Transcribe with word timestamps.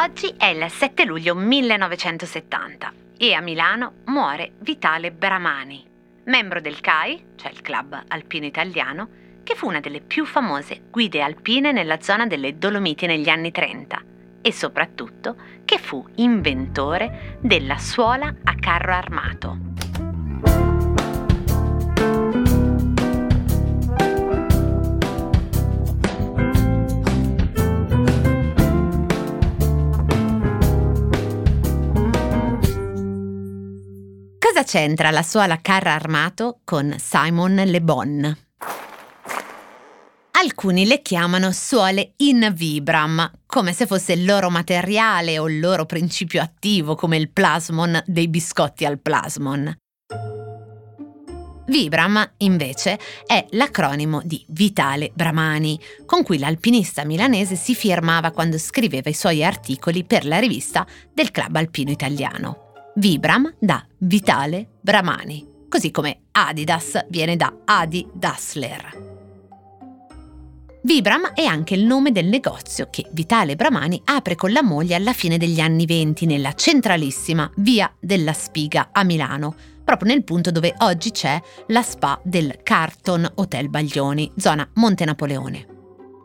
Oggi 0.00 0.34
è 0.36 0.46
il 0.46 0.70
7 0.70 1.04
luglio 1.04 1.34
1970 1.34 2.92
e 3.18 3.34
a 3.34 3.40
Milano 3.40 3.94
muore 4.06 4.52
Vitale 4.60 5.10
Bramani, 5.10 5.84
membro 6.24 6.60
del 6.60 6.80
CAI, 6.80 7.32
cioè 7.36 7.50
il 7.50 7.60
Club 7.60 8.04
Alpino 8.08 8.46
Italiano, 8.46 9.08
che 9.42 9.54
fu 9.54 9.66
una 9.66 9.80
delle 9.80 10.00
più 10.00 10.24
famose 10.24 10.82
guide 10.90 11.22
alpine 11.22 11.72
nella 11.72 12.00
zona 12.00 12.26
delle 12.26 12.58
Dolomiti 12.58 13.06
negli 13.06 13.28
anni 13.28 13.50
30 13.50 14.02
e 14.40 14.52
soprattutto 14.52 15.36
che 15.64 15.78
fu 15.78 16.04
inventore 16.16 17.38
della 17.40 17.78
suola 17.78 18.34
a 18.44 18.54
carro 18.54 18.92
armato. 18.92 19.77
Cosa 34.58 34.70
c'entra 34.78 35.12
la 35.12 35.22
suola 35.22 35.60
carro 35.60 35.90
armato 35.90 36.62
con 36.64 36.92
Simon 36.98 37.62
Le 37.64 37.80
Bon? 37.80 38.36
Alcuni 40.32 40.84
le 40.84 41.00
chiamano 41.00 41.52
suole 41.52 42.14
in 42.16 42.52
vibram, 42.56 43.30
come 43.46 43.72
se 43.72 43.86
fosse 43.86 44.14
il 44.14 44.24
loro 44.24 44.50
materiale 44.50 45.38
o 45.38 45.48
il 45.48 45.60
loro 45.60 45.86
principio 45.86 46.42
attivo, 46.42 46.96
come 46.96 47.18
il 47.18 47.30
plasmon 47.30 48.02
dei 48.04 48.26
biscotti 48.26 48.84
al 48.84 48.98
plasmon. 48.98 49.76
Vibram, 51.66 52.32
invece, 52.38 52.98
è 53.26 53.46
l'acronimo 53.50 54.22
di 54.24 54.44
Vitale 54.48 55.12
Bramani, 55.14 55.78
con 56.04 56.24
cui 56.24 56.40
l'alpinista 56.40 57.04
milanese 57.04 57.54
si 57.54 57.76
firmava 57.76 58.32
quando 58.32 58.58
scriveva 58.58 59.08
i 59.08 59.14
suoi 59.14 59.44
articoli 59.44 60.02
per 60.02 60.26
la 60.26 60.40
rivista 60.40 60.84
del 61.14 61.30
Club 61.30 61.54
Alpino 61.54 61.92
Italiano. 61.92 62.67
Vibram 62.98 63.54
da 63.60 63.86
Vitale 63.98 64.70
Bramani, 64.80 65.46
così 65.68 65.92
come 65.92 66.22
Adidas 66.32 67.06
viene 67.08 67.36
da 67.36 67.58
Adi 67.64 68.04
Dassler. 68.12 69.06
Vibram 70.82 71.32
è 71.32 71.44
anche 71.44 71.74
il 71.74 71.84
nome 71.84 72.10
del 72.10 72.26
negozio 72.26 72.88
che 72.90 73.06
Vitale 73.12 73.54
Bramani 73.54 74.02
apre 74.04 74.34
con 74.34 74.50
la 74.50 74.64
moglie 74.64 74.96
alla 74.96 75.12
fine 75.12 75.38
degli 75.38 75.60
anni 75.60 75.86
venti 75.86 76.26
nella 76.26 76.54
centralissima 76.54 77.48
Via 77.58 77.88
della 78.00 78.32
Spiga 78.32 78.88
a 78.90 79.04
Milano, 79.04 79.54
proprio 79.84 80.12
nel 80.12 80.24
punto 80.24 80.50
dove 80.50 80.74
oggi 80.78 81.12
c'è 81.12 81.40
la 81.68 81.82
spa 81.82 82.20
del 82.24 82.58
Carton 82.64 83.30
Hotel 83.36 83.68
Baglioni, 83.68 84.32
zona 84.36 84.68
Monte 84.74 85.04
Napoleone. 85.04 85.66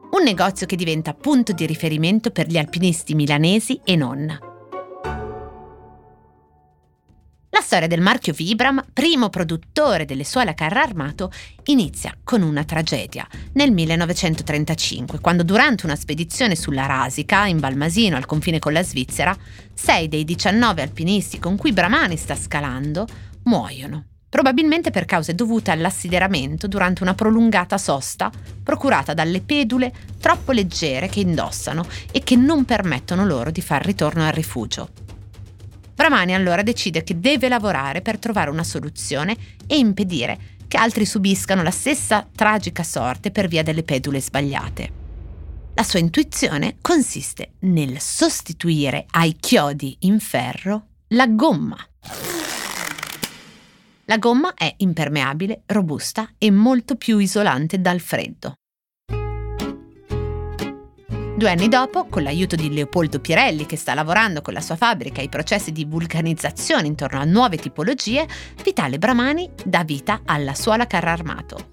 Un 0.09 0.23
negozio 0.23 0.65
che 0.65 0.75
diventa 0.75 1.13
punto 1.13 1.51
di 1.51 1.67
riferimento 1.67 2.31
per 2.31 2.47
gli 2.47 2.57
alpinisti 2.57 3.13
milanesi 3.13 3.79
e 3.83 3.95
non. 3.95 4.52
La 7.53 7.61
storia 7.61 7.85
del 7.85 8.01
marchio 8.01 8.33
Vibram, 8.33 8.83
primo 8.91 9.29
produttore 9.29 10.05
delle 10.05 10.23
suole 10.23 10.49
a 10.49 10.53
carro 10.55 10.79
armato, 10.79 11.31
inizia 11.65 12.17
con 12.23 12.41
una 12.41 12.63
tragedia 12.63 13.27
nel 13.53 13.71
1935, 13.71 15.19
quando 15.19 15.43
durante 15.43 15.85
una 15.85 15.95
spedizione 15.95 16.55
sulla 16.55 16.87
Rasica, 16.87 17.45
in 17.45 17.59
Balmasino, 17.59 18.15
al 18.15 18.25
confine 18.25 18.57
con 18.57 18.73
la 18.73 18.81
Svizzera, 18.81 19.37
sei 19.71 20.07
dei 20.07 20.23
19 20.23 20.81
alpinisti 20.81 21.37
con 21.37 21.55
cui 21.55 21.73
Bramani 21.73 22.17
sta 22.17 22.35
scalando 22.35 23.05
muoiono, 23.43 24.05
probabilmente 24.29 24.89
per 24.89 25.05
cause 25.05 25.35
dovute 25.35 25.69
all'assideramento 25.69 26.67
durante 26.67 27.03
una 27.03 27.13
prolungata 27.13 27.77
sosta 27.77 28.31
procurata 28.63 29.13
dalle 29.13 29.41
pedule 29.41 29.93
troppo 30.19 30.53
leggere 30.53 31.07
che 31.07 31.19
indossano 31.19 31.85
e 32.11 32.23
che 32.23 32.35
non 32.35 32.65
permettono 32.65 33.23
loro 33.23 33.51
di 33.51 33.61
far 33.61 33.85
ritorno 33.85 34.25
al 34.25 34.33
rifugio. 34.33 35.02
Bramani 35.93 36.33
allora 36.33 36.63
decide 36.63 37.03
che 37.03 37.19
deve 37.19 37.47
lavorare 37.47 38.01
per 38.01 38.17
trovare 38.17 38.49
una 38.49 38.63
soluzione 38.63 39.35
e 39.67 39.77
impedire 39.77 40.51
che 40.67 40.77
altri 40.77 41.05
subiscano 41.05 41.61
la 41.61 41.71
stessa 41.71 42.27
tragica 42.35 42.83
sorte 42.83 43.31
per 43.31 43.47
via 43.47 43.61
delle 43.63 43.83
pedule 43.83 44.19
sbagliate. 44.19 45.01
La 45.75 45.83
sua 45.83 45.99
intuizione 45.99 46.77
consiste 46.81 47.53
nel 47.59 47.99
sostituire 47.99 49.05
ai 49.11 49.35
chiodi 49.39 49.95
in 50.01 50.19
ferro 50.19 50.87
la 51.09 51.27
gomma. 51.27 51.77
La 54.05 54.17
gomma 54.17 54.53
è 54.53 54.73
impermeabile, 54.77 55.63
robusta 55.67 56.29
e 56.37 56.51
molto 56.51 56.95
più 56.95 57.19
isolante 57.19 57.79
dal 57.79 57.99
freddo. 57.99 58.55
Due 61.35 61.49
anni 61.49 61.67
dopo, 61.67 62.05
con 62.09 62.21
l'aiuto 62.21 62.55
di 62.55 62.71
Leopoldo 62.71 63.19
Pirelli, 63.19 63.65
che 63.65 63.75
sta 63.75 63.95
lavorando 63.95 64.41
con 64.41 64.53
la 64.53 64.61
sua 64.61 64.75
fabbrica 64.75 65.19
ai 65.19 65.29
processi 65.29 65.71
di 65.71 65.83
vulcanizzazione 65.83 66.85
intorno 66.85 67.19
a 67.19 67.23
nuove 67.23 67.57
tipologie, 67.57 68.27
Vitale 68.63 68.99
Bramani 68.99 69.49
dà 69.65 69.83
vita 69.83 70.21
alla 70.25 70.53
suola 70.53 70.85
carro 70.85 71.09
armato. 71.09 71.71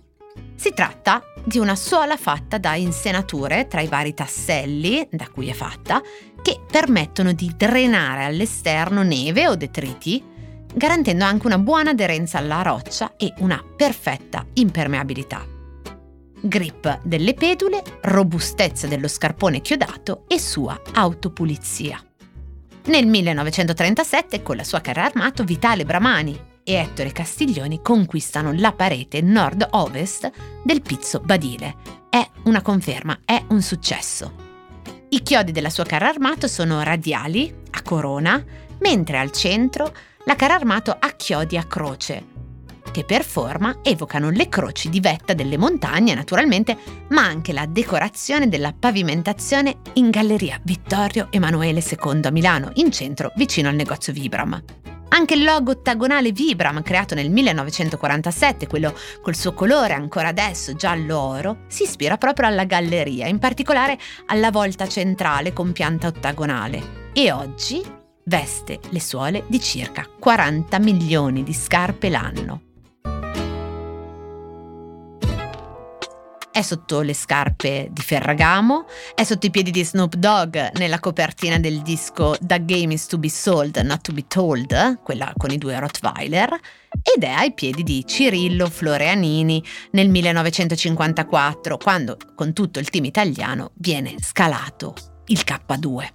Si 0.54 0.72
tratta 0.72 1.22
di 1.44 1.58
una 1.58 1.76
suola 1.76 2.16
fatta 2.16 2.56
da 2.56 2.74
insenature 2.74 3.66
tra 3.66 3.82
i 3.82 3.86
vari 3.86 4.14
tasselli 4.14 5.06
da 5.10 5.28
cui 5.28 5.48
è 5.48 5.52
fatta, 5.52 6.00
che 6.40 6.60
permettono 6.68 7.32
di 7.32 7.52
drenare 7.54 8.24
all'esterno 8.24 9.02
neve 9.02 9.46
o 9.46 9.56
detriti, 9.56 10.24
garantendo 10.72 11.24
anche 11.24 11.46
una 11.46 11.58
buona 11.58 11.90
aderenza 11.90 12.38
alla 12.38 12.62
roccia 12.62 13.12
e 13.18 13.34
una 13.38 13.62
perfetta 13.76 14.42
impermeabilità 14.54 15.58
grip 16.40 17.00
delle 17.02 17.34
pedule, 17.34 17.82
robustezza 18.02 18.86
dello 18.86 19.08
scarpone 19.08 19.60
chiodato 19.60 20.24
e 20.26 20.38
sua 20.38 20.80
autopulizia. 20.92 22.02
Nel 22.86 23.06
1937, 23.06 24.42
con 24.42 24.56
la 24.56 24.64
sua 24.64 24.80
carro 24.80 25.02
armato, 25.02 25.44
Vitale 25.44 25.84
Bramani 25.84 26.38
e 26.64 26.74
Ettore 26.74 27.12
Castiglioni 27.12 27.80
conquistano 27.82 28.52
la 28.52 28.72
parete 28.72 29.20
nord-ovest 29.20 30.30
del 30.62 30.82
Pizzo 30.82 31.20
Badile. 31.20 31.76
È 32.08 32.26
una 32.44 32.62
conferma, 32.62 33.20
è 33.24 33.42
un 33.48 33.62
successo. 33.62 34.48
I 35.10 35.22
chiodi 35.22 35.52
della 35.52 35.70
sua 35.70 35.84
carro 35.84 36.06
armato 36.06 36.48
sono 36.48 36.82
radiali, 36.82 37.54
a 37.70 37.82
corona, 37.82 38.42
mentre 38.78 39.18
al 39.18 39.30
centro 39.30 39.92
la 40.24 40.36
carro 40.36 40.54
armato 40.54 40.96
ha 40.98 41.10
chiodi 41.10 41.56
a 41.56 41.64
croce, 41.64 42.24
che 42.90 43.04
per 43.04 43.24
forma 43.24 43.78
evocano 43.82 44.30
le 44.30 44.48
croci 44.48 44.88
di 44.88 45.00
vetta 45.00 45.34
delle 45.34 45.56
montagne 45.56 46.14
naturalmente, 46.14 46.76
ma 47.08 47.24
anche 47.24 47.52
la 47.52 47.66
decorazione 47.66 48.48
della 48.48 48.74
pavimentazione 48.78 49.78
in 49.94 50.10
Galleria 50.10 50.60
Vittorio 50.62 51.28
Emanuele 51.30 51.82
II 51.84 52.20
a 52.22 52.30
Milano, 52.30 52.70
in 52.74 52.90
centro 52.90 53.32
vicino 53.36 53.68
al 53.68 53.74
negozio 53.74 54.12
Vibram. 54.12 54.62
Anche 55.12 55.34
il 55.34 55.42
logo 55.42 55.72
ottagonale 55.72 56.30
Vibram, 56.30 56.82
creato 56.82 57.16
nel 57.16 57.30
1947, 57.30 58.68
quello 58.68 58.94
col 59.20 59.34
suo 59.34 59.52
colore 59.54 59.92
ancora 59.92 60.28
adesso 60.28 60.74
giallo-oro, 60.74 61.64
si 61.66 61.82
ispira 61.82 62.16
proprio 62.16 62.46
alla 62.46 62.64
galleria, 62.64 63.26
in 63.26 63.40
particolare 63.40 63.98
alla 64.26 64.52
volta 64.52 64.86
centrale 64.86 65.52
con 65.52 65.72
pianta 65.72 66.06
ottagonale. 66.06 67.08
E 67.12 67.32
oggi 67.32 67.82
veste 68.24 68.78
le 68.90 69.00
suole 69.00 69.44
di 69.48 69.60
circa 69.60 70.06
40 70.06 70.78
milioni 70.78 71.42
di 71.42 71.52
scarpe 71.52 72.08
l'anno. 72.08 72.69
È 76.52 76.62
sotto 76.62 77.00
le 77.00 77.14
scarpe 77.14 77.88
di 77.90 78.02
Ferragamo, 78.02 78.86
è 79.14 79.24
sotto 79.24 79.46
i 79.46 79.50
piedi 79.50 79.70
di 79.70 79.84
Snoop 79.84 80.14
Dogg 80.16 80.56
nella 80.74 80.98
copertina 80.98 81.58
del 81.58 81.80
disco 81.80 82.36
The 82.40 82.64
Game 82.64 82.92
is 82.92 83.06
to 83.06 83.18
be 83.18 83.28
sold, 83.28 83.76
not 83.78 84.00
to 84.02 84.12
be 84.12 84.24
told, 84.26 85.00
quella 85.02 85.32
con 85.36 85.50
i 85.50 85.58
due 85.58 85.78
Rottweiler, 85.78 86.58
ed 87.02 87.22
è 87.22 87.30
ai 87.30 87.52
piedi 87.54 87.82
di 87.82 88.04
Cirillo 88.04 88.68
Floreanini 88.68 89.64
nel 89.92 90.08
1954, 90.08 91.76
quando 91.78 92.16
con 92.34 92.52
tutto 92.52 92.78
il 92.78 92.90
team 92.90 93.04
italiano 93.04 93.70
viene 93.76 94.16
scalato 94.20 94.94
il 95.26 95.42
K2. 95.44 96.08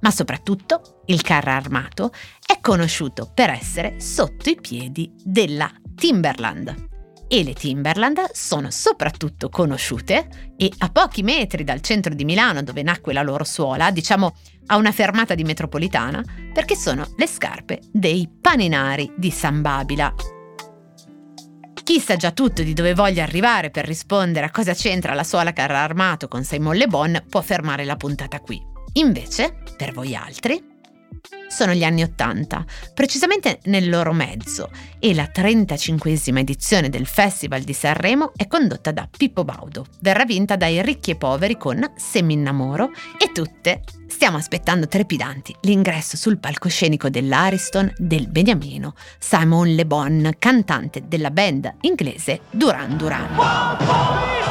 Ma 0.00 0.10
soprattutto 0.10 1.02
il 1.06 1.22
carro 1.22 1.50
armato 1.52 2.10
è 2.44 2.58
conosciuto 2.60 3.30
per 3.32 3.50
essere 3.50 4.00
sotto 4.00 4.50
i 4.50 4.58
piedi 4.60 5.12
della 5.22 5.70
Timberland 5.94 6.90
e 7.32 7.42
le 7.44 7.54
Timberland 7.54 8.30
sono 8.34 8.70
soprattutto 8.70 9.48
conosciute 9.48 10.52
e 10.54 10.70
a 10.76 10.90
pochi 10.90 11.22
metri 11.22 11.64
dal 11.64 11.80
centro 11.80 12.12
di 12.12 12.26
Milano 12.26 12.62
dove 12.62 12.82
nacque 12.82 13.14
la 13.14 13.22
loro 13.22 13.42
suola, 13.42 13.90
diciamo 13.90 14.34
a 14.66 14.76
una 14.76 14.92
fermata 14.92 15.34
di 15.34 15.42
metropolitana, 15.42 16.22
perché 16.52 16.76
sono 16.76 17.10
le 17.16 17.26
scarpe 17.26 17.80
dei 17.90 18.28
paninari 18.38 19.14
di 19.16 19.30
San 19.30 19.62
Babila. 19.62 20.14
Chi 21.82 22.00
sa 22.00 22.16
già 22.16 22.32
tutto 22.32 22.62
di 22.62 22.74
dove 22.74 22.92
voglia 22.92 23.22
arrivare 23.22 23.70
per 23.70 23.86
rispondere 23.86 24.44
a 24.44 24.50
cosa 24.50 24.74
c'entra 24.74 25.14
la 25.14 25.24
suola 25.24 25.54
carro 25.54 25.76
armato 25.76 26.28
con 26.28 26.44
Simon 26.44 26.76
Le 26.76 26.86
Bon 26.86 27.24
può 27.30 27.40
fermare 27.40 27.86
la 27.86 27.96
puntata 27.96 28.40
qui. 28.40 28.60
Invece, 28.94 29.56
per 29.74 29.94
voi 29.94 30.14
altri, 30.14 30.71
Sono 31.48 31.74
gli 31.74 31.84
anni 31.84 32.02
Ottanta, 32.02 32.64
precisamente 32.94 33.60
nel 33.64 33.88
loro 33.88 34.12
mezzo, 34.12 34.70
e 34.98 35.14
la 35.14 35.30
35esima 35.32 36.38
edizione 36.38 36.88
del 36.88 37.06
Festival 37.06 37.62
di 37.62 37.72
Sanremo 37.72 38.32
è 38.34 38.46
condotta 38.46 38.90
da 38.90 39.08
Pippo 39.14 39.44
Baudo. 39.44 39.86
Verrà 40.00 40.24
vinta 40.24 40.56
dai 40.56 40.82
ricchi 40.82 41.10
e 41.10 41.16
poveri 41.16 41.58
con 41.58 41.92
Seminnamoro 41.96 42.90
e 43.18 43.32
tutte 43.32 43.82
stiamo 44.08 44.36
aspettando 44.36 44.88
trepidanti 44.88 45.54
l'ingresso 45.62 46.16
sul 46.16 46.38
palcoscenico 46.38 47.08
dell'Ariston 47.08 47.92
del 47.96 48.28
Beniamino, 48.28 48.94
Simon 49.18 49.74
Le 49.74 49.86
Bon, 49.86 50.30
cantante 50.38 51.04
della 51.06 51.30
band 51.30 51.74
inglese 51.82 52.40
Duran 52.50 52.96
Duran. 52.96 54.41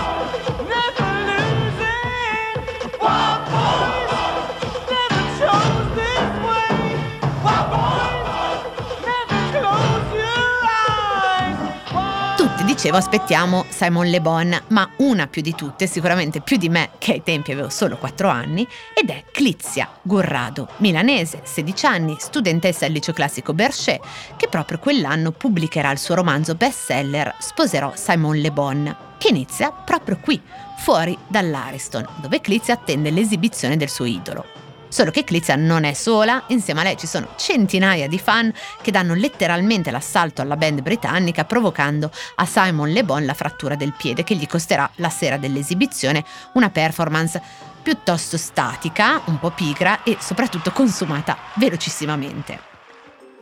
Dicevo 12.81 12.97
aspettiamo 12.97 13.65
Simon 13.69 14.07
Le 14.07 14.21
Bon, 14.21 14.59
ma 14.69 14.89
una 14.97 15.27
più 15.27 15.43
di 15.43 15.53
tutte, 15.53 15.85
sicuramente 15.85 16.41
più 16.41 16.57
di 16.57 16.67
me, 16.67 16.89
che 16.97 17.11
ai 17.11 17.21
tempi 17.21 17.51
avevo 17.51 17.69
solo 17.69 17.95
4 17.95 18.27
anni, 18.27 18.67
ed 18.99 19.11
è 19.11 19.23
Clizia 19.31 19.87
Gurrado, 20.01 20.67
milanese, 20.77 21.41
16 21.43 21.85
anni, 21.85 22.15
studentessa 22.17 22.87
al 22.87 22.91
liceo 22.91 23.13
classico 23.13 23.53
Berchet, 23.53 24.01
che 24.35 24.47
proprio 24.47 24.79
quell'anno 24.79 25.29
pubblicherà 25.29 25.91
il 25.91 25.99
suo 25.99 26.15
romanzo 26.15 26.55
bestseller 26.55 27.35
Sposerò 27.37 27.93
Simon 27.95 28.37
Le 28.37 28.51
Bon, 28.51 28.97
che 29.19 29.27
inizia 29.27 29.69
proprio 29.71 30.17
qui, 30.19 30.41
fuori 30.79 31.15
dall'Ariston, 31.27 32.07
dove 32.19 32.41
Clizia 32.41 32.73
attende 32.73 33.11
l'esibizione 33.11 33.77
del 33.77 33.89
suo 33.89 34.05
idolo. 34.05 34.60
Solo 34.91 35.09
che 35.09 35.23
Clizia 35.23 35.55
non 35.55 35.85
è 35.85 35.93
sola, 35.93 36.43
insieme 36.47 36.81
a 36.81 36.83
lei 36.83 36.97
ci 36.97 37.07
sono 37.07 37.29
centinaia 37.37 38.09
di 38.09 38.19
fan 38.19 38.53
che 38.81 38.91
danno 38.91 39.13
letteralmente 39.13 39.89
l'assalto 39.89 40.41
alla 40.41 40.57
band 40.57 40.81
britannica 40.81 41.45
provocando 41.45 42.11
a 42.35 42.45
Simon 42.45 42.89
Le 42.89 43.05
Bon 43.05 43.23
la 43.23 43.33
frattura 43.33 43.75
del 43.75 43.93
piede 43.97 44.25
che 44.25 44.35
gli 44.35 44.45
costerà 44.45 44.91
la 44.95 45.09
sera 45.09 45.37
dell'esibizione 45.37 46.25
una 46.55 46.69
performance 46.69 47.41
piuttosto 47.81 48.35
statica, 48.35 49.21
un 49.27 49.39
po' 49.39 49.51
pigra 49.51 50.03
e 50.03 50.17
soprattutto 50.19 50.71
consumata 50.71 51.37
velocissimamente. 51.55 52.59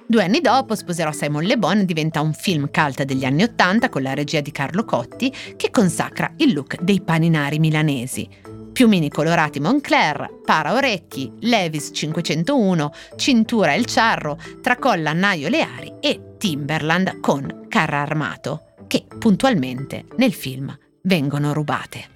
Due 0.05 0.23
anni 0.23 0.41
dopo 0.41 0.75
Sposerò 0.75 1.11
Simon 1.11 1.45
Le 1.45 1.57
Bon 1.57 1.83
diventa 1.83 2.21
un 2.21 2.33
film 2.33 2.69
cult 2.71 3.01
degli 3.01 3.25
anni 3.25 3.41
Ottanta 3.41 3.89
con 3.89 4.03
la 4.03 4.13
regia 4.13 4.41
di 4.41 4.51
Carlo 4.51 4.85
Cotti 4.85 5.33
che 5.55 5.71
consacra 5.71 6.31
il 6.37 6.53
look 6.53 6.79
dei 6.79 7.01
paninari 7.01 7.57
milanesi 7.57 8.48
piumini 8.79 9.09
colorati 9.09 9.59
Moncler, 9.59 10.39
para 10.45 10.71
orecchi, 10.71 11.29
Levis 11.41 11.89
501, 11.91 12.93
cintura 13.17 13.73
El 13.73 13.83
Charro, 13.83 14.37
tracolla 14.61 15.11
Naio 15.11 15.49
Leari 15.49 15.95
e 15.99 16.35
Timberland 16.37 17.19
con 17.19 17.65
carra 17.67 17.99
armato, 17.99 18.75
che 18.87 19.03
puntualmente 19.19 20.05
nel 20.15 20.31
film 20.31 20.73
vengono 21.01 21.51
rubate. 21.51 22.09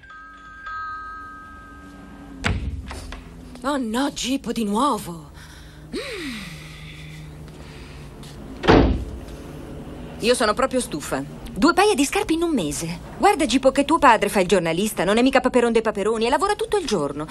Oh 3.64 3.76
no, 3.76 4.10
Gipo 4.14 4.50
di 4.50 4.64
nuovo. 4.64 5.32
Io 10.20 10.34
sono 10.34 10.54
proprio 10.54 10.80
stufa. 10.80 11.43
Due 11.56 11.72
paia 11.72 11.94
di 11.94 12.04
scarpe 12.04 12.32
in 12.32 12.42
un 12.42 12.52
mese. 12.52 12.98
Guarda, 13.16 13.46
Gipo, 13.46 13.70
che 13.70 13.84
tuo 13.84 13.98
padre 13.98 14.28
fa 14.28 14.40
il 14.40 14.48
giornalista, 14.48 15.04
non 15.04 15.18
è 15.18 15.22
mica 15.22 15.38
Paperon 15.38 15.70
dei 15.70 15.82
Paperoni 15.82 16.26
e 16.26 16.28
lavora 16.28 16.56
tutto 16.56 16.76
il 16.78 16.84
giorno. 16.84 17.28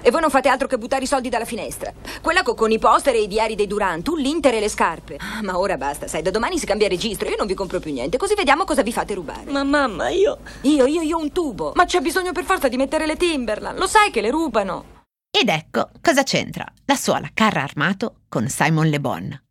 E 0.00 0.12
voi 0.12 0.20
non 0.20 0.30
fate 0.30 0.48
altro 0.48 0.68
che 0.68 0.78
buttare 0.78 1.02
i 1.02 1.08
soldi 1.08 1.28
dalla 1.28 1.44
finestra. 1.44 1.92
Quella 2.22 2.44
con 2.44 2.70
i 2.70 2.78
poster 2.78 3.16
e 3.16 3.22
i 3.22 3.26
diari 3.26 3.56
dei 3.56 3.66
Durant, 3.66 4.04
tu 4.04 4.14
l'Inter 4.14 4.54
e 4.54 4.60
le 4.60 4.68
scarpe. 4.68 5.16
Ah, 5.18 5.42
ma 5.42 5.58
ora 5.58 5.76
basta, 5.76 6.06
sai, 6.06 6.22
da 6.22 6.30
domani 6.30 6.56
si 6.56 6.66
cambia 6.66 6.86
registro, 6.86 7.28
io 7.28 7.34
non 7.36 7.48
vi 7.48 7.54
compro 7.54 7.80
più 7.80 7.92
niente, 7.92 8.16
così 8.16 8.36
vediamo 8.36 8.62
cosa 8.62 8.82
vi 8.82 8.92
fate 8.92 9.14
rubare. 9.14 9.50
Ma 9.50 9.64
mamma, 9.64 10.08
io... 10.08 10.38
Io, 10.60 10.86
io, 10.86 11.00
io 11.00 11.18
un 11.18 11.32
tubo. 11.32 11.72
Ma 11.74 11.84
c'è 11.84 11.98
bisogno 11.98 12.30
per 12.30 12.44
forza 12.44 12.68
di 12.68 12.76
mettere 12.76 13.06
le 13.06 13.16
Timberland, 13.16 13.76
lo 13.76 13.88
sai 13.88 14.12
che 14.12 14.20
le 14.20 14.30
rubano. 14.30 15.02
Ed 15.36 15.48
ecco 15.48 15.90
cosa 16.00 16.22
c'entra 16.22 16.64
la 16.84 16.94
suola 16.94 17.28
carra 17.34 17.64
armato 17.64 18.20
con 18.28 18.46
Simon 18.46 18.86
Le 18.86 19.00
Bon. 19.00 19.43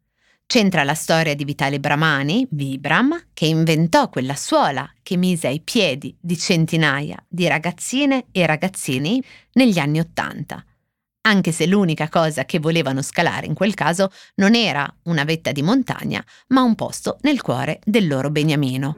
C'entra 0.45 0.83
la 0.83 0.93
storia 0.93 1.33
di 1.35 1.45
Vitale 1.45 1.79
Bramani, 1.79 2.47
Vibram, 2.51 3.29
che 3.33 3.45
inventò 3.45 4.09
quella 4.09 4.35
suola 4.35 4.87
che 5.01 5.17
mise 5.17 5.47
ai 5.47 5.61
piedi 5.61 6.15
di 6.19 6.37
centinaia 6.37 7.17
di 7.27 7.47
ragazzine 7.47 8.25
e 8.31 8.45
ragazzini 8.45 9.23
negli 9.53 9.79
anni 9.79 9.99
Ottanta. 9.99 10.63
Anche 11.25 11.51
se 11.51 11.65
l'unica 11.65 12.09
cosa 12.09 12.45
che 12.45 12.59
volevano 12.59 13.01
scalare 13.01 13.47
in 13.47 13.53
quel 13.53 13.73
caso 13.73 14.11
non 14.35 14.55
era 14.55 14.93
una 15.03 15.23
vetta 15.23 15.51
di 15.51 15.61
montagna, 15.61 16.23
ma 16.49 16.61
un 16.61 16.75
posto 16.75 17.17
nel 17.21 17.41
cuore 17.41 17.79
del 17.83 18.07
loro 18.07 18.29
beniamino, 18.29 18.95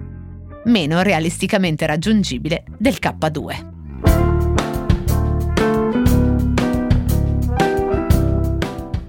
meno 0.65 1.01
realisticamente 1.01 1.85
raggiungibile 1.85 2.65
del 2.77 2.97
K2. 2.99 3.73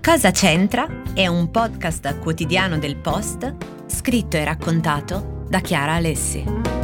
Cosa 0.03 0.31
c'entra? 0.31 1.06
È 1.17 1.27
un 1.27 1.51
podcast 1.51 2.19
quotidiano 2.19 2.77
del 2.77 2.99
Post, 2.99 3.87
scritto 3.87 4.37
e 4.37 4.45
raccontato 4.45 5.45
da 5.49 5.61
Chiara 5.61 5.95
Alessi. 5.95 6.76